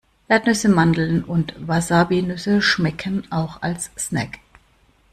Erdnüsse, 0.29 0.67
Mandeln 0.67 1.23
und 1.23 1.53
Wasabinüsse 1.59 2.59
schmecken 2.63 3.31
auch 3.31 3.61
als 3.61 3.91
Snack. 3.99 4.39